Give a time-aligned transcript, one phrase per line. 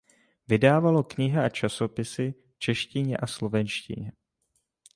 [0.47, 4.11] Vydávalo knihy a časopisy v češtině a slovenštině.